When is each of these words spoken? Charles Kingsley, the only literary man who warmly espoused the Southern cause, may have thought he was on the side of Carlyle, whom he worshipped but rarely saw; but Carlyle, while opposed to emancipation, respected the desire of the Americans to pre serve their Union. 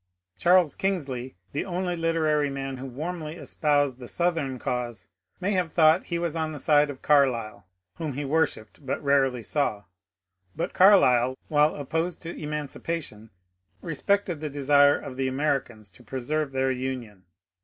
Charles 0.35 0.73
Kingsley, 0.73 1.35
the 1.51 1.63
only 1.63 1.95
literary 1.95 2.49
man 2.49 2.77
who 2.77 2.87
warmly 2.87 3.35
espoused 3.35 3.99
the 3.99 4.07
Southern 4.07 4.57
cause, 4.57 5.07
may 5.39 5.51
have 5.51 5.71
thought 5.71 6.05
he 6.05 6.17
was 6.17 6.35
on 6.35 6.53
the 6.53 6.57
side 6.57 6.89
of 6.89 7.03
Carlyle, 7.03 7.67
whom 7.97 8.13
he 8.13 8.25
worshipped 8.25 8.83
but 8.83 8.99
rarely 9.03 9.43
saw; 9.43 9.83
but 10.55 10.73
Carlyle, 10.73 11.37
while 11.49 11.75
opposed 11.75 12.19
to 12.23 12.35
emancipation, 12.35 13.29
respected 13.83 14.39
the 14.39 14.49
desire 14.49 14.97
of 14.97 15.17
the 15.17 15.27
Americans 15.27 15.87
to 15.91 16.01
pre 16.03 16.19
serve 16.21 16.51
their 16.51 16.71
Union. 16.71 17.25